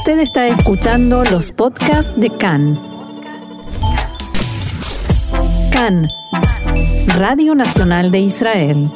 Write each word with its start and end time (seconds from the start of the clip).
Usted 0.00 0.20
está 0.20 0.48
escuchando 0.48 1.24
los 1.24 1.52
podcasts 1.52 2.10
de 2.18 2.30
CAN. 2.30 2.80
CAN, 5.70 6.08
Radio 7.18 7.54
Nacional 7.54 8.10
de 8.10 8.20
Israel. 8.20 8.90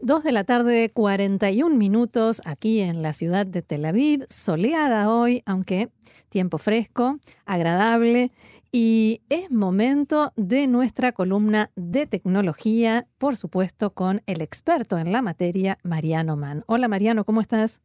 Dos 0.00 0.24
de 0.24 0.32
la 0.32 0.42
tarde, 0.42 0.90
41 0.92 1.76
minutos 1.76 2.42
aquí 2.44 2.80
en 2.80 3.02
la 3.02 3.12
ciudad 3.12 3.46
de 3.46 3.62
Tel 3.62 3.84
Aviv, 3.84 4.26
soleada 4.28 5.08
hoy, 5.08 5.44
aunque 5.46 5.90
tiempo 6.28 6.58
fresco, 6.58 7.20
agradable. 7.46 8.32
Y 8.72 9.20
es 9.28 9.52
momento 9.52 10.32
de 10.34 10.66
nuestra 10.66 11.12
columna 11.12 11.70
de 11.76 12.08
tecnología, 12.08 13.06
por 13.18 13.36
supuesto, 13.36 13.90
con 13.94 14.22
el 14.26 14.40
experto 14.40 14.98
en 14.98 15.12
la 15.12 15.22
materia, 15.22 15.78
Mariano 15.84 16.36
Mann. 16.36 16.64
Hola 16.66 16.88
Mariano, 16.88 17.24
¿cómo 17.24 17.40
estás? 17.40 17.80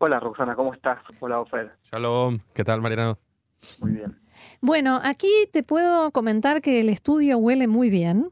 Hola 0.00 0.20
Roxana, 0.20 0.54
¿cómo 0.54 0.72
estás? 0.72 1.02
Hola 1.18 1.40
Ofer. 1.40 1.72
Shalom, 1.90 2.38
¿qué 2.54 2.62
tal 2.62 2.80
Mariano? 2.80 3.18
Muy 3.80 3.90
bien. 3.90 4.16
Bueno, 4.60 5.00
aquí 5.02 5.26
te 5.52 5.64
puedo 5.64 6.12
comentar 6.12 6.62
que 6.62 6.78
el 6.78 6.88
estudio 6.88 7.36
huele 7.38 7.66
muy 7.66 7.90
bien 7.90 8.28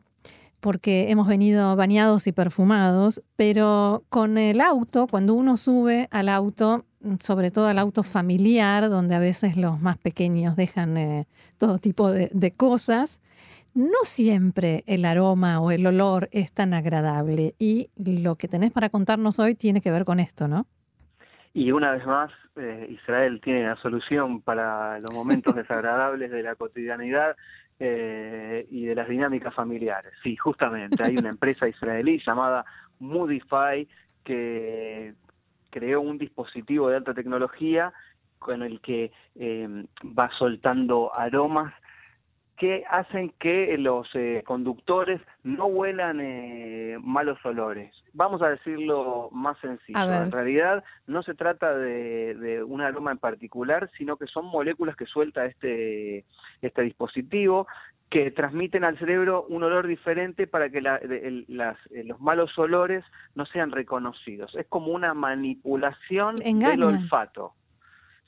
porque 0.60 1.10
hemos 1.10 1.26
venido 1.26 1.74
bañados 1.74 2.28
y 2.28 2.32
perfumados, 2.32 3.20
pero 3.34 4.04
con 4.10 4.38
el 4.38 4.60
auto, 4.60 5.08
cuando 5.08 5.34
uno 5.34 5.56
sube 5.56 6.06
al 6.12 6.28
auto, 6.28 6.84
sobre 7.20 7.50
todo 7.50 7.66
al 7.66 7.80
auto 7.80 8.04
familiar, 8.04 8.88
donde 8.88 9.16
a 9.16 9.18
veces 9.18 9.56
los 9.56 9.80
más 9.80 9.98
pequeños 9.98 10.54
dejan 10.54 10.96
eh, 10.96 11.26
todo 11.58 11.78
tipo 11.78 12.12
de, 12.12 12.30
de 12.32 12.52
cosas, 12.52 13.20
no 13.74 13.98
siempre 14.04 14.84
el 14.86 15.04
aroma 15.04 15.58
o 15.58 15.72
el 15.72 15.84
olor 15.84 16.28
es 16.30 16.52
tan 16.52 16.74
agradable. 16.74 17.56
Y 17.58 17.90
lo 17.96 18.36
que 18.36 18.46
tenés 18.46 18.70
para 18.70 18.88
contarnos 18.88 19.40
hoy 19.40 19.56
tiene 19.56 19.80
que 19.80 19.90
ver 19.90 20.04
con 20.04 20.20
esto, 20.20 20.46
¿no? 20.46 20.68
Y 21.56 21.72
una 21.72 21.92
vez 21.92 22.04
más, 22.04 22.30
eh, 22.56 22.86
Israel 22.90 23.40
tiene 23.42 23.66
la 23.66 23.76
solución 23.76 24.42
para 24.42 25.00
los 25.00 25.10
momentos 25.14 25.54
desagradables 25.56 26.30
de 26.30 26.42
la 26.42 26.54
cotidianidad 26.54 27.34
eh, 27.80 28.66
y 28.70 28.84
de 28.84 28.94
las 28.94 29.08
dinámicas 29.08 29.54
familiares. 29.54 30.12
Sí, 30.22 30.36
justamente, 30.36 31.02
hay 31.02 31.16
una 31.16 31.30
empresa 31.30 31.66
israelí 31.68 32.20
llamada 32.26 32.66
Moodify 32.98 33.88
que 34.22 35.14
creó 35.70 36.02
un 36.02 36.18
dispositivo 36.18 36.90
de 36.90 36.96
alta 36.96 37.14
tecnología 37.14 37.90
con 38.38 38.62
el 38.62 38.82
que 38.82 39.10
eh, 39.36 39.86
va 40.06 40.28
soltando 40.38 41.10
aromas 41.16 41.72
que 42.56 42.84
hacen 42.90 43.32
que 43.38 43.76
los 43.78 44.08
eh, 44.14 44.42
conductores 44.46 45.20
no 45.42 45.66
huelan 45.66 46.20
eh, 46.20 46.96
malos 47.02 47.38
olores. 47.44 47.92
Vamos 48.14 48.40
a 48.42 48.48
decirlo 48.48 49.28
más 49.30 49.58
sencillo. 49.58 50.12
En 50.12 50.30
realidad 50.30 50.82
no 51.06 51.22
se 51.22 51.34
trata 51.34 51.76
de, 51.76 52.34
de, 52.34 52.62
un 52.62 52.80
aroma 52.80 53.12
en 53.12 53.18
particular, 53.18 53.90
sino 53.98 54.16
que 54.16 54.26
son 54.26 54.46
moléculas 54.46 54.96
que 54.96 55.06
suelta 55.06 55.44
este, 55.44 56.24
este 56.62 56.82
dispositivo 56.82 57.66
que 58.10 58.30
transmiten 58.30 58.84
al 58.84 58.98
cerebro 58.98 59.44
un 59.48 59.64
olor 59.64 59.86
diferente 59.86 60.46
para 60.46 60.70
que 60.70 60.80
la, 60.80 60.96
el, 60.96 61.44
las, 61.48 61.76
eh, 61.90 62.04
los 62.04 62.20
malos 62.20 62.56
olores 62.58 63.04
no 63.34 63.46
sean 63.46 63.72
reconocidos. 63.72 64.54
Es 64.54 64.66
como 64.68 64.92
una 64.92 65.12
manipulación 65.12 66.36
del 66.36 66.82
olfato. 66.82 67.54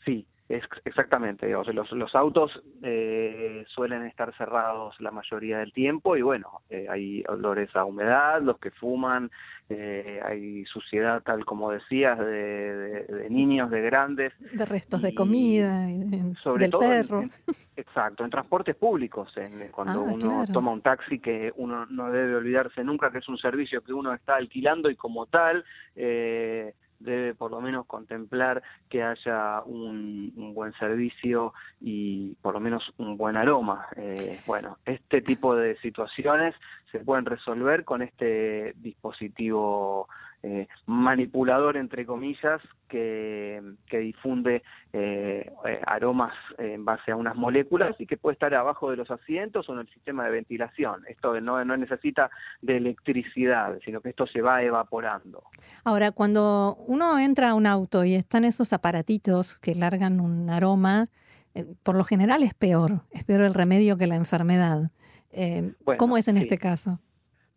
Sí, 0.05 0.27
es, 0.49 0.65
exactamente, 0.87 1.55
sea, 1.63 1.75
los, 1.75 1.93
los 1.93 2.15
autos 2.15 2.51
eh, 2.83 3.65
suelen 3.69 4.05
estar 4.07 4.35
cerrados 4.37 4.99
la 4.99 5.11
mayoría 5.11 5.59
del 5.59 5.73
tiempo 5.75 6.17
y 6.17 6.23
bueno, 6.23 6.63
eh, 6.71 6.87
hay 6.89 7.23
olores 7.29 7.75
a 7.77 7.85
humedad, 7.85 8.41
los 8.41 8.59
que 8.59 8.71
fuman, 8.71 9.31
eh, 9.69 10.21
hay 10.25 10.65
suciedad 10.65 11.23
tal 11.23 11.45
como 11.45 11.71
decías, 11.71 12.19
de, 12.19 12.25
de, 12.25 13.05
de, 13.05 13.31
niños, 13.31 13.71
de 13.71 13.83
grandes. 13.83 14.33
De 14.53 14.65
restos 14.65 15.03
y, 15.03 15.07
de 15.07 15.15
comida, 15.15 15.91
y 15.91 15.99
de, 15.99 16.35
sobre 16.43 16.63
del 16.63 16.71
todo 16.71 16.81
perro. 16.81 17.21
En, 17.21 17.31
exacto, 17.77 18.25
en 18.25 18.31
transportes 18.31 18.75
públicos, 18.77 19.31
en, 19.37 19.69
cuando 19.69 20.01
Ah, 20.01 20.13
uno 20.15 20.19
claro. 20.19 20.53
toma 20.53 20.71
un 20.73 20.81
taxi 20.81 21.19
que 21.19 21.53
uno 21.57 21.85
no 21.87 22.11
debe 22.11 22.37
olvidarse 22.37 22.83
nunca 22.85 23.11
que 23.11 23.19
es 23.19 23.29
un 23.29 23.37
servicio 23.37 23.83
que 23.83 23.93
uno 23.93 24.15
está 24.15 24.37
alquilando 24.37 24.89
y 24.89 24.97
como 24.97 25.27
tal... 25.27 25.63
Eh, 25.95 26.73
debe 26.99 27.35
por 27.35 27.51
lo 27.51 27.61
menos 27.61 27.87
contemplar 27.87 28.63
que 28.89 29.03
haya 29.03 29.63
un, 29.63 30.33
un, 30.37 30.55
buen 30.55 30.73
servicio 30.75 31.53
y 31.81 32.35
por 32.43 32.55
lo 32.55 32.61
menos 32.61 32.93
un 32.99 33.17
buen 33.17 33.37
aroma. 33.37 33.87
Eh, 33.97 34.39
bueno, 34.47 34.79
este 34.85 35.21
tipo 35.21 35.55
de 35.55 35.77
situaciones 35.79 36.55
se 36.91 37.01
pueden 37.01 37.25
resolver 37.25 37.85
con 37.85 38.03
este 38.03 38.75
dispositivo 38.77 40.09
eh, 40.43 40.69
manipulador, 40.87 41.77
entre 41.77 42.07
comillas, 42.07 42.61
que, 42.89 43.61
que 43.87 43.99
difunde 43.99 44.63
eh, 44.93 45.28
aromas 45.87 46.35
en 46.59 46.85
base 46.85 47.13
a 47.13 47.17
unas 47.17 47.37
moléculas 47.37 47.95
y 47.99 48.07
que 48.07 48.17
puede 48.17 48.35
estar 48.35 48.55
abajo 48.55 48.91
de 48.91 48.97
los 48.97 49.11
asientos 49.11 49.69
o 49.69 49.73
en 49.75 49.81
el 49.81 49.89
sistema 49.89 50.25
de 50.25 50.31
ventilación. 50.31 51.05
Esto 51.09 51.41
no, 51.41 51.65
no 51.65 51.77
necesita 51.77 52.31
de 52.63 52.77
electricidad, 52.77 53.79
sino 53.85 54.01
que 54.01 54.11
esto 54.11 54.27
se 54.27 54.41
va 54.41 54.63
evaporando. 54.63 55.45
Ahora, 55.85 56.11
cuando 56.13 56.77
uno 56.87 57.19
entra 57.19 57.51
a 57.51 57.55
un 57.55 57.67
auto 57.67 58.05
y 58.05 58.15
están 58.15 58.45
esos 58.45 58.73
aparatitos 58.73 59.59
que 59.59 59.75
largan 59.75 60.21
un 60.21 60.51
aroma, 60.51 61.09
eh, 61.55 61.65
por 61.83 61.97
lo 61.97 62.05
general 62.05 62.43
es 62.43 62.55
peor, 62.55 63.03
es 63.11 63.25
peor 63.25 63.43
el 63.43 63.55
remedio 63.55 63.97
que 63.97 64.07
la 64.07 64.17
enfermedad. 64.17 64.91
Eh, 65.31 65.75
bueno, 65.85 65.99
¿Cómo 65.99 66.17
es 66.17 66.29
en 66.29 66.37
sí. 66.37 66.43
este 66.43 66.59
caso? 66.59 67.01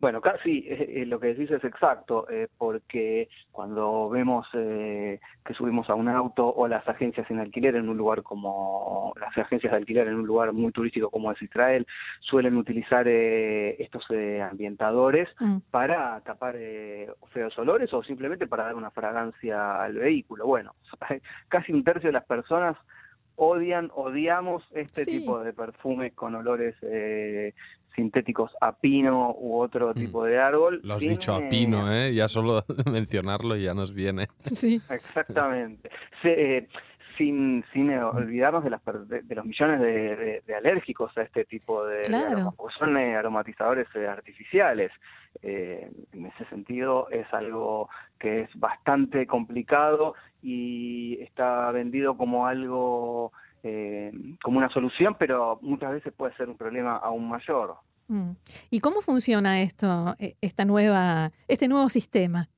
Bueno, 0.02 0.20
casi 0.20 0.66
eh, 0.66 1.04
lo 1.06 1.20
que 1.20 1.28
decís 1.28 1.48
es 1.52 1.62
exacto, 1.62 2.28
eh, 2.28 2.48
porque 2.58 3.28
cuando 3.52 4.10
vemos 4.10 4.48
eh, 4.52 5.20
que 5.44 5.54
subimos 5.54 5.88
a 5.90 5.94
un 5.94 6.08
auto 6.08 6.52
o 6.52 6.66
las 6.66 6.88
agencias 6.88 7.30
en 7.30 7.38
alquiler 7.38 7.76
en 7.76 7.88
un 7.88 7.96
lugar 7.96 8.24
como 8.24 9.14
las 9.20 9.38
agencias 9.38 9.70
de 9.70 9.76
alquiler 9.76 10.08
en 10.08 10.16
un 10.16 10.26
lugar 10.26 10.52
muy 10.52 10.72
turístico 10.72 11.08
como 11.08 11.30
es 11.30 11.40
Israel, 11.40 11.86
suelen 12.18 12.56
utilizar 12.56 13.06
eh, 13.06 13.76
estos 13.80 14.04
ambientadores 14.50 15.28
mm. 15.38 15.58
para 15.70 16.20
tapar 16.22 16.56
eh, 16.58 17.08
feos 17.32 17.56
olores 17.56 17.94
o 17.94 18.02
simplemente 18.02 18.48
para 18.48 18.64
dar 18.64 18.74
una 18.74 18.90
fragancia 18.90 19.80
al 19.80 19.94
vehículo. 19.94 20.46
Bueno, 20.46 20.74
casi 21.48 21.72
un 21.72 21.84
tercio 21.84 22.08
de 22.08 22.14
las 22.14 22.24
personas 22.24 22.76
odian, 23.36 23.90
odiamos 23.94 24.62
este 24.74 25.04
Sí. 25.04 25.18
tipo 25.20 25.40
de 25.40 25.52
perfumes 25.52 26.12
con 26.14 26.34
olores 26.34 26.74
eh, 26.82 27.54
sintéticos 27.94 28.50
a 28.60 28.72
pino 28.78 29.34
u 29.38 29.58
otro 29.60 29.92
tipo 29.92 30.24
de 30.24 30.38
árbol. 30.38 30.80
Lo 30.82 30.94
has 30.94 31.00
Tiene- 31.00 31.14
dicho 31.14 31.34
a 31.34 31.48
pino, 31.48 31.92
¿eh? 31.92 32.14
Ya 32.14 32.26
solo 32.28 32.62
mencionarlo 32.90 33.56
ya 33.56 33.74
nos 33.74 33.92
viene. 33.92 34.28
Sí. 34.40 34.80
Exactamente. 34.88 35.90
Se- 36.22 36.56
eh, 36.58 36.68
sin, 37.22 37.64
sin 37.72 37.90
eh, 37.90 38.02
olvidarnos 38.02 38.64
de, 38.64 38.70
las, 38.70 38.80
de, 38.84 39.22
de 39.22 39.34
los 39.34 39.44
millones 39.44 39.80
de, 39.80 40.16
de- 40.16 40.42
de 40.44 40.54
alérgicos 40.56 41.16
a 41.16 41.22
este 41.22 41.44
tipo 41.44 41.84
de, 41.86 42.02
Claro. 42.02 42.26
aromas, 42.32 42.54
porque 42.56 42.74
son 42.78 42.96
eh, 42.96 43.14
aromatizadores 43.16 43.86
eh, 43.94 44.06
artificiales. 44.08 44.90
Eh, 45.42 45.88
en 46.12 46.26
ese 46.26 46.44
sentido 46.46 47.08
es 47.10 47.26
algo 47.32 47.88
que 48.18 48.40
es 48.42 48.50
bastante 48.56 49.26
complicado 49.26 50.14
y 50.42 51.18
está 51.22 51.70
vendido 51.70 52.16
como 52.16 52.46
algo, 52.46 53.32
eh, 53.62 54.12
como 54.42 54.58
una 54.58 54.68
solución, 54.70 55.14
pero 55.18 55.58
muchas 55.62 55.92
veces 55.92 56.12
puede 56.12 56.34
ser 56.36 56.48
un 56.48 56.56
problema 56.56 56.96
aún 56.96 57.28
mayor. 57.28 57.76
Mm. 58.08 58.32
¿Y 58.70 58.80
cómo 58.80 59.00
funciona 59.00 59.62
esto, 59.62 60.14
e- 60.18 60.34
esta 60.40 60.64
nueva, 60.64 61.30
este 61.46 61.68
nuevo 61.68 61.88
sistema? 61.88 62.48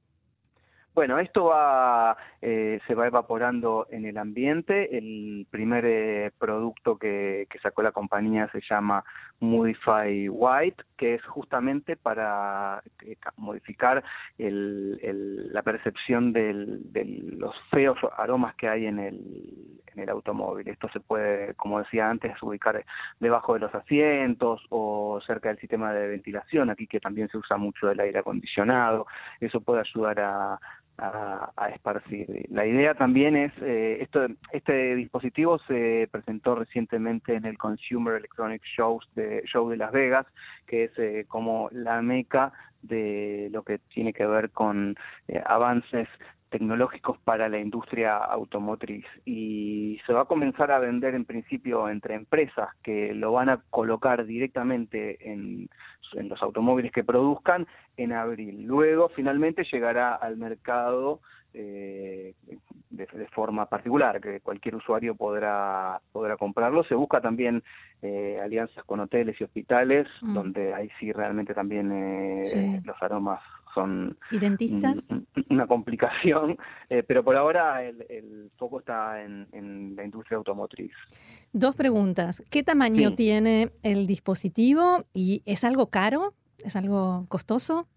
Bueno, 0.94 1.18
esto 1.18 1.46
va, 1.46 2.16
eh, 2.40 2.78
se 2.86 2.94
va 2.94 3.08
evaporando 3.08 3.88
en 3.90 4.06
el 4.06 4.16
ambiente. 4.16 4.96
El 4.96 5.44
primer 5.50 5.84
eh, 5.84 6.30
producto 6.38 6.98
que, 6.98 7.48
sacó 7.60 7.82
la 7.82 7.90
compañía 7.90 8.48
se 8.52 8.60
llama 8.60 9.04
Modify 9.40 10.28
White, 10.28 10.84
que 10.96 11.14
es 11.14 11.24
justamente 11.24 11.96
para 11.96 12.80
eh, 13.04 13.16
modificar 13.36 14.04
el, 14.38 15.00
el, 15.02 15.52
la 15.52 15.62
percepción 15.62 16.32
de 16.32 16.52
los 16.52 17.56
feos 17.70 17.98
aromas 18.16 18.54
que 18.54 18.68
hay 18.68 18.86
en 18.86 19.00
el, 19.00 19.80
en 19.94 20.02
el 20.02 20.08
automóvil. 20.10 20.68
Esto 20.68 20.88
se 20.90 21.00
puede, 21.00 21.54
como 21.54 21.80
decía 21.80 22.08
antes, 22.08 22.40
ubicar 22.42 22.84
debajo 23.18 23.54
de 23.54 23.60
los 23.60 23.74
asientos 23.74 24.64
o 24.70 25.20
cerca 25.26 25.48
del 25.48 25.58
sistema 25.58 25.92
de 25.92 26.08
ventilación, 26.08 26.70
aquí 26.70 26.86
que 26.86 27.00
también 27.00 27.28
se 27.28 27.38
usa 27.38 27.56
mucho 27.56 27.90
el 27.90 27.98
aire 27.98 28.20
acondicionado. 28.20 29.06
Eso 29.40 29.60
puede 29.60 29.80
ayudar 29.80 30.20
a 30.20 30.60
a, 30.98 31.50
a, 31.56 31.68
esparcir. 31.70 32.46
La 32.50 32.66
idea 32.66 32.94
también 32.94 33.36
es, 33.36 33.52
eh, 33.60 33.98
esto, 34.00 34.26
este 34.52 34.94
dispositivo 34.94 35.58
se 35.66 36.08
presentó 36.10 36.54
recientemente 36.54 37.34
en 37.34 37.46
el 37.46 37.58
Consumer 37.58 38.16
Electronic 38.16 38.62
Shows 38.64 39.08
de, 39.14 39.42
Show 39.46 39.68
de 39.68 39.76
Las 39.76 39.92
Vegas, 39.92 40.26
que 40.66 40.84
es 40.84 40.98
eh, 40.98 41.24
como 41.28 41.68
la 41.72 42.00
meca 42.02 42.52
de 42.86 43.48
lo 43.50 43.62
que 43.62 43.78
tiene 43.78 44.12
que 44.12 44.26
ver 44.26 44.50
con 44.50 44.96
eh, 45.28 45.42
avances 45.44 46.08
tecnológicos 46.54 47.18
para 47.18 47.48
la 47.48 47.58
industria 47.58 48.16
automotriz 48.16 49.04
y 49.24 49.98
se 50.06 50.12
va 50.12 50.20
a 50.22 50.26
comenzar 50.26 50.70
a 50.70 50.78
vender 50.78 51.16
en 51.16 51.24
principio 51.24 51.88
entre 51.88 52.14
empresas 52.14 52.68
que 52.84 53.12
lo 53.12 53.32
van 53.32 53.48
a 53.48 53.60
colocar 53.70 54.24
directamente 54.24 55.32
en, 55.32 55.68
en 56.12 56.28
los 56.28 56.40
automóviles 56.42 56.92
que 56.92 57.02
produzcan 57.02 57.66
en 57.96 58.12
abril. 58.12 58.62
Luego 58.66 59.08
finalmente 59.08 59.64
llegará 59.64 60.14
al 60.14 60.36
mercado 60.36 61.20
eh, 61.54 62.34
de, 62.90 63.06
de 63.06 63.26
forma 63.28 63.66
particular, 63.66 64.20
que 64.20 64.40
cualquier 64.40 64.76
usuario 64.76 65.14
podrá, 65.14 66.00
podrá 66.12 66.36
comprarlo. 66.36 66.84
Se 66.84 66.94
busca 66.94 67.20
también 67.20 67.62
eh, 68.02 68.38
alianzas 68.42 68.84
con 68.84 69.00
hoteles 69.00 69.40
y 69.40 69.44
hospitales, 69.44 70.06
Mm. 70.20 70.34
donde 70.34 70.74
ahí 70.74 70.88
sí 71.00 71.10
realmente 71.12 71.54
también 71.54 71.90
eh, 71.92 72.44
Sí. 72.46 72.80
los 72.84 73.00
aromas 73.02 73.40
son 73.74 74.16
¿Y 74.30 74.38
dentistas? 74.38 75.08
un- 75.10 75.26
un- 75.36 75.46
una 75.50 75.66
complicación, 75.66 76.56
pero 77.08 77.24
por 77.24 77.34
ahora 77.36 77.82
el, 77.82 78.04
el 78.08 78.50
foco 78.56 78.80
está 78.80 79.22
en, 79.22 79.48
en 79.52 79.96
la 79.96 80.04
industria 80.04 80.36
automotriz. 80.38 80.92
Dos 81.52 81.74
preguntas. 81.74 82.42
¿Qué 82.50 82.62
tamaño 82.62 83.08
Sí. 83.10 83.16
tiene 83.16 83.70
el 83.82 84.06
dispositivo 84.06 85.04
y 85.12 85.42
es 85.46 85.64
algo 85.64 85.90
caro? 85.90 86.34
¿Es 86.64 86.76
algo 86.76 87.26
costoso? 87.28 87.88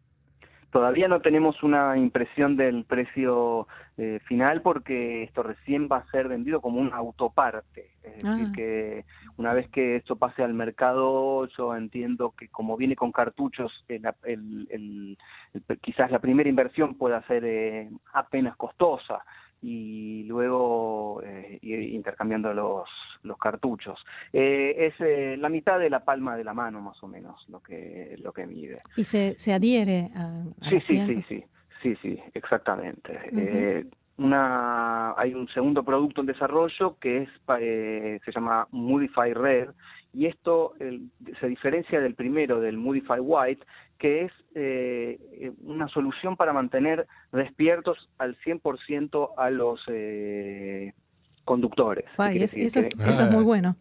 Todavía 0.71 1.07
no 1.07 1.21
tenemos 1.21 1.63
una 1.63 1.97
impresión 1.97 2.57
del 2.57 2.83
precio 2.83 3.67
eh, 3.97 4.19
final 4.25 4.61
porque 4.61 5.23
esto 5.23 5.41
recién 5.41 5.87
va 5.91 5.97
a 5.97 6.11
ser 6.11 6.27
vendido 6.27 6.61
como 6.61 6.79
una 6.79 6.97
autoparte. 6.97 7.91
Es 8.03 8.21
decir, 8.23 8.47
Ah. 8.49 8.51
que 8.55 9.05
una 9.37 9.53
vez 9.53 9.69
que 9.69 9.95
esto 9.95 10.17
pase 10.17 10.43
al 10.43 10.53
mercado, 10.53 11.47
yo 11.57 11.75
entiendo 11.75 12.33
que 12.37 12.47
como 12.49 12.77
viene 12.77 12.95
con 12.95 13.11
cartuchos, 13.11 13.85
el- 13.87 14.05
el- 14.25 14.67
el- 14.69 15.17
el- 15.53 15.79
quizás 15.79 16.11
la 16.11 16.19
primera 16.19 16.49
inversión 16.49 16.95
pueda 16.95 17.23
ser 17.23 17.43
eh, 17.45 17.89
apenas 18.13 18.55
costosa 18.55 19.23
y 19.61 20.23
luego 20.23 21.21
eh, 21.23 21.57
ir 21.61 21.81
intercambiando 21.81 22.53
los, 22.53 22.87
los 23.23 23.37
cartuchos. 23.37 23.99
Eh, 24.31 24.75
es 24.77 24.93
eh, 24.99 25.35
la 25.37 25.49
mitad 25.49 25.79
de 25.79 25.89
la 25.89 26.03
palma 26.05 26.35
de 26.37 26.43
la 26.43 26.53
mano 26.53 26.81
más 26.81 27.01
o 27.03 27.07
menos 27.07 27.43
lo 27.49 27.61
que, 27.61 28.15
lo 28.21 28.31
que 28.33 28.45
mide. 28.45 28.79
¿Y 28.95 29.03
se, 29.03 29.33
se 29.37 29.53
adhiere 29.53 30.09
a, 30.15 30.43
al 30.61 30.69
Sí, 30.69 30.79
sí, 30.79 30.97
sí, 31.05 31.23
sí, 31.27 31.43
sí, 31.81 31.95
sí, 32.01 32.19
exactamente. 32.33 33.19
Eh, 33.35 33.85
una, 34.17 35.13
hay 35.17 35.33
un 35.33 35.47
segundo 35.49 35.83
producto 35.83 36.21
en 36.21 36.27
desarrollo 36.27 36.97
que 36.99 37.23
es 37.23 37.29
se 38.25 38.31
llama 38.31 38.67
Modify 38.71 39.33
Red 39.33 39.69
y 40.13 40.25
esto 40.25 40.73
el- 40.79 41.11
se 41.39 41.47
diferencia 41.47 41.99
del 41.99 42.15
primero, 42.15 42.59
del 42.59 42.77
Modify 42.77 43.19
White, 43.19 43.63
que 43.99 44.23
es 44.23 44.31
eh, 44.55 45.19
una 45.67 45.87
solución 45.89 46.35
para 46.37 46.53
mantener 46.53 47.07
despiertos 47.31 48.09
al 48.17 48.37
100% 48.39 49.31
a 49.37 49.49
los 49.49 49.81
eh, 49.87 50.93
conductores. 51.45 52.05
Guay, 52.17 52.31
Quiere 52.31 52.45
es- 52.45 52.51
decir 52.55 52.65
eso, 52.67 52.79
es, 52.79 52.87
que- 52.87 53.03
eso 53.03 53.23
es 53.25 53.31
muy 53.31 53.43
bueno. 53.43 53.75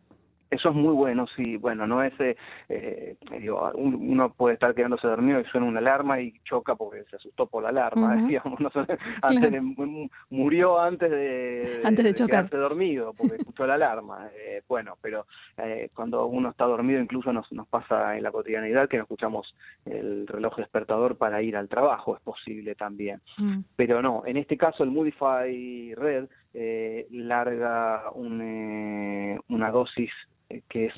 Eso 0.50 0.68
es 0.70 0.74
muy 0.74 0.94
bueno, 0.94 1.26
sí. 1.36 1.56
Bueno, 1.56 1.86
no 1.86 2.02
es. 2.02 2.12
eh, 2.20 2.36
eh, 2.68 3.16
digo, 3.40 3.70
un- 3.74 4.10
uno 4.10 4.32
puede 4.32 4.54
estar 4.54 4.74
quedándose 4.74 5.06
dormido 5.06 5.40
y 5.40 5.44
suena 5.46 5.66
una 5.66 5.78
alarma 5.80 6.20
y 6.20 6.32
choca 6.44 6.74
porque 6.74 7.04
se 7.10 7.16
asustó 7.16 7.46
por 7.46 7.62
la 7.62 7.70
alarma, 7.70 8.14
digamos. 8.30 8.60
no 8.60 8.70
de- 8.70 10.08
murió 10.30 10.78
antes 10.80 11.10
de, 11.10 11.80
Antes 11.84 12.04
de 12.04 12.14
chocar. 12.14 12.48
quedarse 12.48 12.56
dormido 12.56 13.12
porque 13.16 13.36
escuchó 13.40 13.66
la 13.66 13.74
alarma. 13.74 14.28
Eh, 14.36 14.62
bueno, 14.68 14.96
pero 15.00 15.26
eh, 15.56 15.90
cuando 15.94 16.26
uno 16.26 16.50
está 16.50 16.64
dormido, 16.64 17.00
incluso 17.00 17.32
nos, 17.32 17.50
nos 17.52 17.66
pasa 17.68 18.16
en 18.16 18.22
la 18.22 18.30
cotidianidad 18.30 18.88
que 18.88 18.96
no 18.96 19.04
escuchamos 19.04 19.54
el 19.84 20.26
reloj 20.26 20.56
despertador 20.56 21.16
para 21.16 21.42
ir 21.42 21.56
al 21.56 21.68
trabajo, 21.68 22.16
es 22.16 22.22
posible 22.22 22.74
también 22.74 23.20
Mm. 23.38 23.60
pero 23.76 24.00
no, 24.02 24.22
en 24.26 24.36
este 24.36 24.56
caso 24.56 24.82
el 24.82 24.90
Modify 24.90 25.94
Red 25.94 26.28
eh, 26.58 27.06
larga 27.10 28.10
un, 28.14 28.40
eh, 28.40 29.38
una 29.50 29.70
dosis 29.70 30.10
eh, 30.48 30.62
que 30.70 30.86
es 30.86 30.94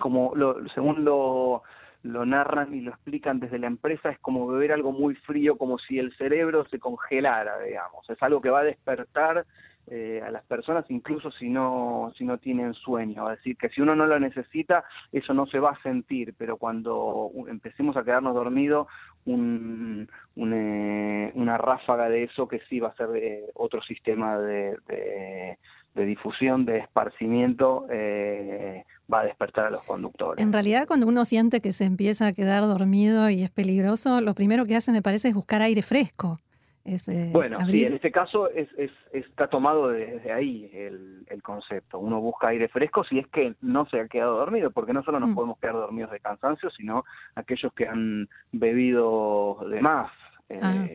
como, 0.00 0.34
lo, 0.34 0.68
según 0.70 1.04
lo, 1.04 1.62
lo 2.02 2.26
narran 2.26 2.74
y 2.74 2.80
lo 2.80 2.90
explican 2.90 3.38
desde 3.38 3.60
la 3.60 3.68
empresa, 3.68 4.10
es 4.10 4.18
como 4.18 4.48
beber 4.48 4.72
algo 4.72 4.90
muy 4.90 5.14
frío, 5.14 5.56
como 5.56 5.78
si 5.78 6.00
el 6.00 6.12
cerebro 6.16 6.66
se 6.70 6.80
congelara, 6.80 7.60
digamos. 7.60 8.10
Es 8.10 8.20
algo 8.20 8.40
que 8.40 8.50
va 8.50 8.60
a 8.60 8.64
despertar 8.64 9.46
eh, 9.88 10.20
a 10.26 10.32
las 10.32 10.42
personas 10.44 10.84
incluso 10.88 11.30
si 11.30 11.48
no 11.48 12.12
si 12.18 12.24
no 12.24 12.38
tienen 12.38 12.74
sueño, 12.74 13.30
es 13.30 13.38
decir, 13.38 13.56
que 13.56 13.68
si 13.68 13.80
uno 13.80 13.94
no 13.94 14.06
lo 14.06 14.18
necesita, 14.18 14.82
eso 15.12 15.32
no 15.32 15.46
se 15.46 15.60
va 15.60 15.70
a 15.70 15.82
sentir, 15.82 16.34
pero 16.36 16.56
cuando 16.56 17.30
empecemos 17.46 17.96
a 17.96 18.02
quedarnos 18.02 18.34
dormidos, 18.34 18.88
un, 19.26 20.08
un, 20.36 20.52
eh, 20.52 21.32
una 21.34 21.58
ráfaga 21.58 22.08
de 22.08 22.24
eso 22.24 22.48
que 22.48 22.60
sí 22.68 22.80
va 22.80 22.88
a 22.88 22.96
ser 22.96 23.08
eh, 23.14 23.44
otro 23.54 23.82
sistema 23.82 24.38
de, 24.38 24.76
de, 24.88 25.58
de 25.94 26.04
difusión, 26.04 26.64
de 26.64 26.78
esparcimiento, 26.78 27.86
eh, 27.90 28.84
va 29.12 29.20
a 29.20 29.24
despertar 29.24 29.68
a 29.68 29.70
los 29.70 29.82
conductores. 29.82 30.42
En 30.42 30.52
realidad, 30.52 30.86
cuando 30.86 31.06
uno 31.06 31.24
siente 31.24 31.60
que 31.60 31.72
se 31.72 31.84
empieza 31.84 32.28
a 32.28 32.32
quedar 32.32 32.62
dormido 32.62 33.28
y 33.30 33.42
es 33.42 33.50
peligroso, 33.50 34.20
lo 34.20 34.34
primero 34.34 34.66
que 34.66 34.76
hace, 34.76 34.92
me 34.92 35.02
parece, 35.02 35.28
es 35.28 35.34
buscar 35.34 35.62
aire 35.62 35.82
fresco. 35.82 36.38
Es, 36.86 37.08
eh, 37.08 37.30
Bueno, 37.32 37.58
sí, 37.66 37.84
en 37.84 37.94
este 37.94 38.12
caso 38.12 38.48
es, 38.50 38.68
es- 38.78 38.90
está 39.12 39.48
tomado 39.48 39.88
desde 39.88 40.32
ahí 40.32 40.70
el, 40.72 41.24
el 41.28 41.42
concepto. 41.42 41.98
Uno 41.98 42.20
busca 42.20 42.48
aire 42.48 42.68
fresco 42.68 43.02
si 43.04 43.18
es 43.18 43.26
que 43.28 43.54
no 43.60 43.86
se 43.86 43.98
ha 44.00 44.08
quedado 44.08 44.36
dormido, 44.38 44.70
porque 44.70 44.92
no 44.92 45.02
solo 45.02 45.18
nos 45.18 45.30
Mm. 45.30 45.34
podemos 45.34 45.58
quedar 45.58 45.74
dormidos 45.74 46.10
de 46.12 46.20
cansancio, 46.20 46.70
sino 46.70 47.04
aquellos 47.34 47.72
que 47.72 47.88
han 47.88 48.28
bebido 48.52 49.58
de 49.68 49.80
más. 49.80 50.12
Eh, 50.48 50.60
Ah. 50.62 50.86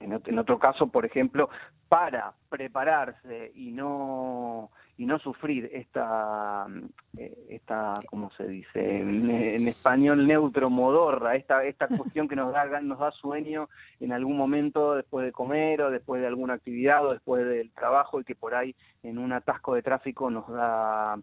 en, 0.00 0.10
ot- 0.12 0.26
en 0.28 0.38
otro 0.38 0.58
caso, 0.58 0.88
por 0.88 1.04
ejemplo, 1.06 1.48
para 1.88 2.32
prepararse 2.48 3.52
y 3.54 3.70
no 3.72 4.70
y 4.98 5.06
no 5.06 5.18
sufrir 5.20 5.70
esta 5.72 6.66
eh, 7.16 7.32
esta 7.48 7.94
cómo 8.10 8.30
se 8.32 8.46
dice 8.48 9.00
en, 9.00 9.30
en 9.30 9.68
español 9.68 10.26
neutro 10.26 10.68
modorra 10.68 11.36
esta 11.36 11.64
esta 11.64 11.86
cuestión 11.96 12.28
que 12.28 12.36
nos 12.36 12.52
da 12.52 12.80
nos 12.80 12.98
da 12.98 13.12
sueño 13.12 13.68
en 14.00 14.12
algún 14.12 14.36
momento 14.36 14.94
después 14.96 15.24
de 15.24 15.32
comer 15.32 15.82
o 15.82 15.90
después 15.90 16.20
de 16.20 16.26
alguna 16.26 16.54
actividad 16.54 17.06
o 17.06 17.12
después 17.12 17.46
del 17.46 17.70
trabajo 17.70 18.20
y 18.20 18.24
que 18.24 18.34
por 18.34 18.56
ahí 18.56 18.74
en 19.04 19.18
un 19.18 19.32
atasco 19.32 19.74
de 19.74 19.82
tráfico 19.82 20.30
nos 20.30 20.48
da 20.48 21.16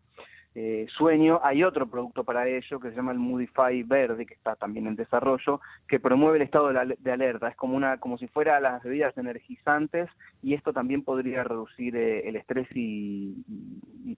eh, 0.57 0.87
sueño. 0.97 1.41
Hay 1.43 1.63
otro 1.63 1.85
producto 1.85 2.23
para 2.23 2.47
ello 2.47 2.79
que 2.79 2.89
se 2.89 2.95
llama 2.95 3.11
el 3.11 3.19
Modify 3.19 3.83
Verde, 3.83 4.25
que 4.25 4.33
está 4.33 4.55
también 4.55 4.87
en 4.87 4.95
desarrollo, 4.95 5.59
que 5.85 5.99
promueve 5.99 6.37
el 6.37 6.43
estado 6.43 6.71
de, 6.71 7.11
alerta. 7.11 7.49
Es 7.49 7.57
como 7.57 7.75
una 7.75 7.97
como 7.97 8.17
si 8.17 8.27
fuera 8.27 8.61
las 8.61 8.81
bebidas 8.81 9.17
energizantes 9.17 10.09
y 10.41 10.53
esto 10.53 10.71
también 10.71 11.03
podría 11.03 11.43
reducir 11.43 11.97
eh, 11.97 12.27
el 12.29 12.37
estrés 12.37 12.67
y, 12.73 13.35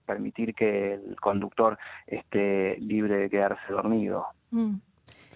permitir 0.06 0.54
que 0.54 0.94
el 0.94 1.16
conductor 1.20 1.76
esté 2.06 2.78
libre 2.78 3.16
de 3.16 3.30
quedarse 3.30 3.72
dormido. 3.72 4.26
Mm. 4.50 4.76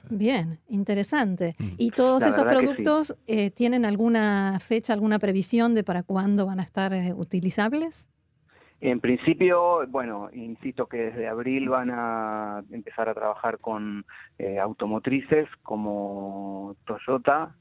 Bien, 0.08 0.58
interesante. 0.69 1.55
Mm. 1.58 1.64
¿Y 1.78 1.90
todos 1.90 2.22
La 2.22 2.28
esos 2.28 2.43
sí. 2.43 2.48
productos 2.48 3.16
eh, 3.26 3.50
tienen 3.50 3.84
alguna 3.84 4.58
fecha, 4.60 4.93
alguna 4.93 5.19
previsión 5.19 5.75
de 5.75 5.84
para 5.84 6.02
cuándo 6.02 6.46
van 6.46 6.60
a 6.60 6.62
estar 6.62 6.93
eh, 6.93 7.12
utilizables? 7.14 8.06
En 8.84 8.98
principio, 8.98 9.86
bueno, 9.86 10.29
insisto 10.32 10.86
que 10.89 10.96
desde 10.96 11.29
abril 11.29 11.69
van 11.69 11.91
a 11.93 12.65
empezar 12.72 13.08
a 13.08 13.15
trabajar 13.15 13.58
con 13.58 14.05
eh, 14.41 14.58
automotrices 14.58 15.48
como 15.62 16.74
Toyota, 16.84 17.55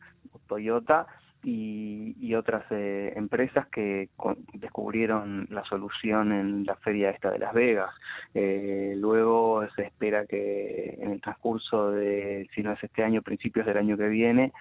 Toyota 0.48 1.06
y, 1.44 2.16
y 2.20 2.34
otras 2.34 2.64
eh, 2.72 3.14
empresas 3.16 3.68
que 3.68 4.10
con- 4.16 4.40
descubrieron 4.54 5.46
la 5.52 5.64
solución 5.66 6.32
en 6.32 6.66
la 6.66 6.76
feria 6.78 7.12
esta 7.12 7.30
de 7.30 7.38
Las 7.38 7.54
Vegas. 7.54 7.92
Eh, 8.34 8.96
luego 8.98 9.64
se 9.76 9.84
espera 9.84 10.26
que 10.26 10.98
en 11.00 11.12
el 11.12 11.22
transcurso 11.22 11.92
de, 11.92 12.50
si 12.56 12.64
no 12.64 12.72
es 12.72 12.84
este 12.84 13.04
año, 13.04 13.22
principios 13.22 13.68
del 13.68 13.78
año 13.78 13.96
que 13.96 14.08
viene, 14.08 14.54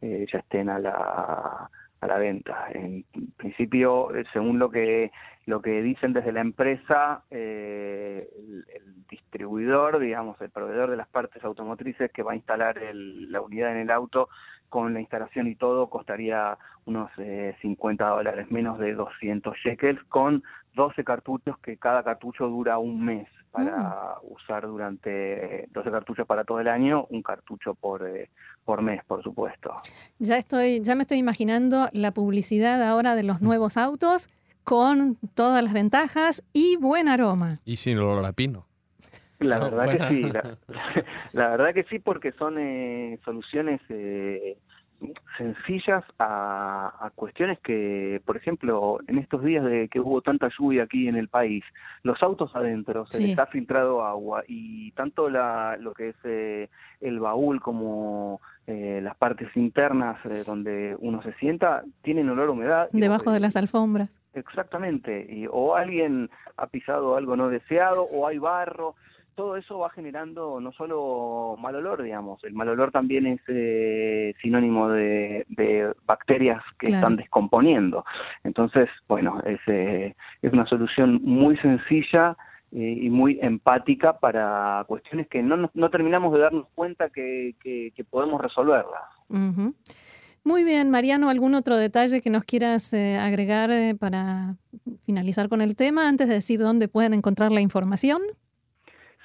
eh, 0.00 0.26
ya 0.32 0.40
estén 0.40 0.68
a 0.68 0.80
la 0.80 1.70
a 2.00 2.06
la 2.06 2.18
venta. 2.18 2.68
En 2.72 3.04
principio, 3.36 4.14
eh, 4.14 4.24
según 4.32 4.58
lo 4.58 4.70
que 4.70 5.10
lo 5.46 5.62
que 5.62 5.80
dicen 5.80 6.12
desde 6.12 6.30
la 6.32 6.42
empresa, 6.42 7.22
eh, 7.30 8.18
el, 8.36 8.66
el 8.74 9.06
distribuidor, 9.08 9.98
digamos, 9.98 10.38
el 10.42 10.50
proveedor 10.50 10.90
de 10.90 10.98
las 10.98 11.08
partes 11.08 11.42
automotrices 11.42 12.12
que 12.12 12.22
va 12.22 12.32
a 12.32 12.36
instalar 12.36 12.76
el- 12.76 13.32
la 13.32 13.40
unidad 13.40 13.72
en 13.72 13.78
el 13.78 13.90
auto, 13.90 14.28
con 14.68 14.92
la 14.92 15.00
instalación 15.00 15.46
y 15.46 15.54
todo, 15.54 15.88
costaría 15.88 16.58
unos 16.84 17.10
eh, 17.16 17.56
50 17.62 18.06
dólares, 18.08 18.50
menos 18.50 18.78
de 18.78 18.92
200 18.92 19.56
shekels, 19.56 20.02
con 20.04 20.42
12 20.74 21.04
cartuchos, 21.04 21.58
que 21.58 21.76
cada 21.76 22.02
cartucho 22.02 22.46
dura 22.48 22.78
un 22.78 23.04
mes 23.04 23.28
para 23.50 24.16
usar 24.22 24.66
durante 24.66 25.66
12 25.72 25.90
cartuchos 25.90 26.26
para 26.26 26.44
todo 26.44 26.60
el 26.60 26.68
año, 26.68 27.06
un 27.10 27.22
cartucho 27.22 27.74
por, 27.74 28.06
eh, 28.06 28.28
por 28.64 28.82
mes, 28.82 29.02
por 29.06 29.22
supuesto. 29.22 29.74
Ya 30.18 30.36
estoy, 30.36 30.80
ya 30.82 30.94
me 30.94 31.02
estoy 31.02 31.18
imaginando 31.18 31.88
la 31.92 32.12
publicidad 32.12 32.82
ahora 32.82 33.14
de 33.14 33.22
Mm. 33.22 33.26
los 33.26 33.40
nuevos 33.42 33.76
autos 33.76 34.28
con 34.64 35.16
todas 35.34 35.62
las 35.64 35.72
ventajas 35.72 36.44
y 36.52 36.76
buen 36.76 37.08
aroma. 37.08 37.54
Y 37.64 37.76
sin 37.76 37.98
olor 37.98 38.24
a 38.26 38.32
pino. 38.32 38.66
La 39.40 39.56
Ah, 39.56 39.60
verdad 39.60 39.84
buena. 39.84 40.08
que 40.08 40.14
sí, 40.14 40.22
la, 40.22 40.58
la 41.32 41.48
verdad 41.48 41.74
que 41.74 41.84
sí, 41.84 41.98
porque 42.00 42.32
son 42.32 42.56
eh, 42.58 43.18
soluciones 43.24 43.80
eh, 43.88 44.58
sencillas 45.36 46.04
a, 46.18 46.92
a 47.00 47.10
cuestiones 47.10 47.58
que, 47.60 48.20
por 48.24 48.36
ejemplo, 48.36 48.98
en 49.06 49.18
estos 49.18 49.44
días 49.44 49.64
de 49.64 49.88
que 49.88 50.00
hubo 50.00 50.20
tanta 50.22 50.48
lluvia 50.58 50.84
aquí 50.84 51.08
en 51.08 51.16
el 51.16 51.28
país, 51.28 51.64
los 52.02 52.22
autos 52.22 52.54
adentro 52.54 53.06
se 53.06 53.22
les 53.22 53.38
ha 53.38 53.46
filtrado 53.46 54.04
agua 54.04 54.42
y 54.48 54.90
tanto 54.92 55.30
la, 55.30 55.76
lo 55.78 55.94
que 55.94 56.10
es 56.10 56.16
eh, 56.24 56.68
el 57.00 57.20
baúl 57.20 57.60
como 57.60 58.40
eh, 58.66 59.00
las 59.02 59.16
partes 59.16 59.48
internas 59.56 60.18
eh, 60.26 60.42
donde 60.44 60.96
uno 60.98 61.22
se 61.22 61.32
sienta 61.34 61.84
tienen 62.02 62.28
olor 62.28 62.48
a 62.48 62.52
humedad. 62.52 62.88
Debajo 62.92 63.30
de 63.30 63.40
las 63.40 63.56
alfombras. 63.56 64.20
exactamente. 64.34 65.26
Y, 65.28 65.46
o 65.50 65.76
alguien 65.76 66.28
ha 66.56 66.66
pisado 66.66 67.16
algo 67.16 67.36
no 67.36 67.48
deseado, 67.48 68.02
o 68.02 68.26
hay 68.26 68.38
barro. 68.38 68.94
Todo 69.38 69.56
eso 69.56 69.78
va 69.78 69.88
generando 69.90 70.60
no 70.60 70.72
solo 70.72 71.54
mal 71.60 71.72
olor, 71.76 72.02
digamos, 72.02 72.42
el 72.42 72.54
mal 72.54 72.70
olor 72.70 72.90
también 72.90 73.24
es 73.24 73.40
eh, 73.46 74.34
sinónimo 74.42 74.88
de, 74.88 75.94
bacterias 76.04 76.60
que 76.76 76.90
están 76.90 77.14
descomponiendo. 77.14 78.04
Entonces, 78.42 78.88
bueno, 79.06 79.40
es, 79.46 79.60
eh, 79.68 80.16
es 80.42 80.52
una 80.52 80.66
solución 80.66 81.20
muy 81.22 81.56
sencilla 81.58 82.36
eh, 82.72 82.98
y 83.00 83.10
muy 83.10 83.38
empática 83.40 84.18
para 84.18 84.84
cuestiones 84.88 85.28
que 85.28 85.40
no, 85.40 85.70
no 85.72 85.88
terminamos 85.88 86.32
de 86.34 86.40
darnos 86.40 86.66
cuenta 86.74 87.08
que, 87.08 87.54
que, 87.62 88.04
podemos 88.10 88.40
resolverlas. 88.40 89.04
Muy 90.42 90.64
bien, 90.64 90.90
Mariano, 90.90 91.30
¿algún 91.30 91.54
otro 91.54 91.76
detalle 91.76 92.20
que 92.20 92.30
nos 92.30 92.42
quieras 92.42 92.92
eh, 92.92 93.16
agregar 93.16 93.70
para 94.00 94.56
finalizar 95.06 95.48
con 95.48 95.62
el 95.62 95.76
tema 95.76 96.08
antes 96.08 96.26
de 96.26 96.34
decir 96.34 96.58
dónde 96.58 96.88
pueden 96.88 97.14
encontrar 97.14 97.52
la 97.52 97.60
información? 97.60 98.20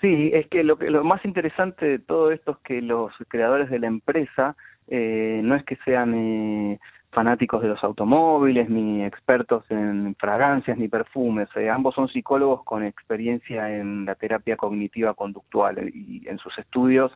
Sí, 0.03 0.31
es 0.33 0.47
que 0.49 0.65
lo, 0.65 0.77
que, 0.77 0.89
lo 0.89 1.05
más 1.05 1.23
interesante 1.23 1.85
de 1.85 1.97
todo 1.97 2.33
esto 2.33 2.51
es 2.51 2.57
que 2.65 2.81
los 2.81 3.13
creadores 3.29 3.69
de 3.69 3.79
la 3.79 3.87
empresa 3.87 4.57
no 4.89 5.55
es 5.55 5.63
que 5.63 5.77
sean 5.85 6.77
fanáticos 7.13 7.61
de 7.61 7.69
los 7.69 7.83
automóviles, 7.83 8.69
ni 8.69 9.03
expertos 9.03 9.63
en 9.69 10.15
fragancias 10.19 10.77
ni 10.77 10.87
perfumes. 10.87 11.47
Eh, 11.55 11.69
ambos 11.69 11.95
son 11.95 12.09
psicólogos 12.09 12.63
con 12.63 12.83
experiencia 12.83 13.77
en 13.77 14.05
la 14.05 14.15
terapia 14.15 14.57
cognitiva 14.57 15.13
conductual 15.13 15.89
y 15.93 16.27
en 16.27 16.37
sus 16.39 16.57
estudios 16.57 17.11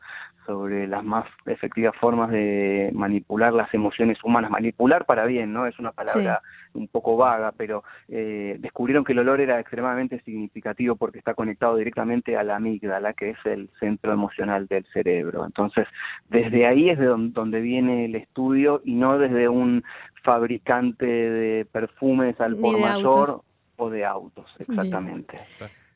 sobre 0.47 0.87
las 0.87 1.03
más 1.03 1.25
efectivas 1.45 1.93
formas 1.97 2.31
de 2.31 2.89
manipular 2.93 3.53
las 3.53 3.71
emociones 3.73 4.17
humanas. 4.23 4.49
Manipular 4.49 5.05
para 5.05 5.25
bien, 5.25 5.51
¿no? 5.51 5.67
Es 5.67 5.77
una 5.77 5.91
palabra 5.91 6.41
un 6.73 6.87
poco 6.87 7.17
vaga, 7.17 7.51
pero 7.55 7.83
eh, 8.07 8.55
descubrieron 8.59 9.03
que 9.03 9.11
el 9.11 9.19
olor 9.19 9.41
era 9.41 9.59
extremadamente 9.59 10.21
significativo 10.21 10.95
porque 10.95 11.19
está 11.19 11.33
conectado 11.33 11.75
directamente 11.75 12.37
a 12.37 12.43
la 12.43 12.55
amígdala, 12.55 13.13
que 13.13 13.31
es 13.31 13.37
el 13.45 13.69
centro 13.79 14.13
emocional 14.13 14.67
del 14.67 14.85
cerebro. 14.93 15.45
Entonces, 15.45 15.85
desde 16.29 16.65
ahí 16.65 16.89
es 16.89 16.97
de 16.97 17.07
donde 17.07 17.59
viene 17.59 18.05
el 18.05 18.15
estudio 18.15 18.81
y 18.85 18.95
no 18.95 19.17
desde 19.17 19.49
un 19.49 19.83
fabricante 20.23 21.05
de 21.05 21.65
perfumes 21.65 22.39
al 22.39 22.55
por 22.57 22.79
mayor 22.79 23.41
o 23.77 23.89
de 23.89 24.05
autos, 24.05 24.55
exactamente. 24.59 25.37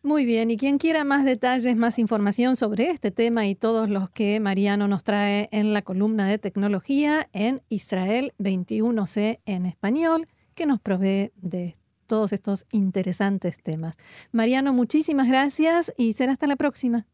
Muy 0.03 0.25
bien, 0.25 0.49
y 0.49 0.57
quien 0.57 0.79
quiera 0.79 1.03
más 1.03 1.25
detalles, 1.25 1.75
más 1.75 1.99
información 1.99 2.55
sobre 2.55 2.89
este 2.89 3.11
tema 3.11 3.45
y 3.45 3.53
todos 3.53 3.87
los 3.87 4.09
que 4.09 4.39
Mariano 4.39 4.87
nos 4.87 5.03
trae 5.03 5.47
en 5.51 5.73
la 5.73 5.83
columna 5.83 6.27
de 6.27 6.39
tecnología 6.39 7.27
en 7.33 7.61
Israel 7.69 8.31
21C 8.39 9.41
en 9.45 9.67
español, 9.67 10.27
que 10.55 10.65
nos 10.65 10.79
provee 10.79 11.31
de 11.35 11.75
todos 12.07 12.33
estos 12.33 12.65
interesantes 12.71 13.61
temas. 13.61 13.95
Mariano, 14.31 14.73
muchísimas 14.73 15.29
gracias 15.29 15.93
y 15.97 16.13
será 16.13 16.31
hasta 16.31 16.47
la 16.47 16.55
próxima. 16.55 17.05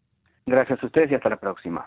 Gracias 0.46 0.82
a 0.82 0.86
ustedes 0.86 1.12
y 1.12 1.16
hasta 1.16 1.30
la 1.30 1.38
próxima. 1.38 1.86